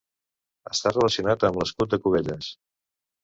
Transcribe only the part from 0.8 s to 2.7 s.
relacionat amb l'escut de Cubelles.